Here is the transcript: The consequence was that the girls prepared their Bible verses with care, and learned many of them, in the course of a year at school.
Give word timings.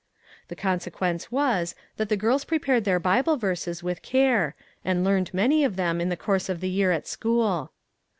The 0.47 0.55
consequence 0.55 1.31
was 1.31 1.75
that 1.97 2.09
the 2.09 2.17
girls 2.17 2.43
prepared 2.43 2.85
their 2.85 2.99
Bible 2.99 3.37
verses 3.37 3.83
with 3.83 4.01
care, 4.01 4.55
and 4.83 5.03
learned 5.03 5.31
many 5.31 5.63
of 5.63 5.75
them, 5.75 6.01
in 6.01 6.09
the 6.09 6.17
course 6.17 6.49
of 6.49 6.63
a 6.63 6.67
year 6.67 6.91
at 6.91 7.05
school. 7.05 7.71